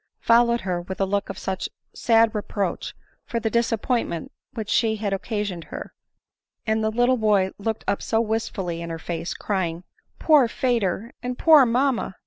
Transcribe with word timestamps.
lowed 0.27 0.61
her 0.61 0.81
with 0.81 0.99
a 0.99 1.05
look 1.05 1.29
of 1.29 1.37
such 1.37 1.69
sad 1.93 2.33
reproach 2.33 2.95
for 3.23 3.39
the 3.39 3.51
dis 3.51 3.71
appointment 3.71 4.31
which 4.55 4.67
she 4.67 4.95
had 4.95 5.13
occasioned 5.13 5.65
her, 5.65 5.93
and 6.65 6.83
the 6.83 6.89
little 6.89 7.17
boy 7.17 7.51
looked 7.59 7.83
up 7.87 8.01
so 8.01 8.19
wistfully 8.19 8.81
in 8.81 8.89
her 8.89 8.97
face, 8.97 9.35
crying," 9.35 9.83
Poor 10.17 10.47
fader, 10.47 11.11
and 11.21 11.37
poor 11.37 11.67
mamma 11.67 12.15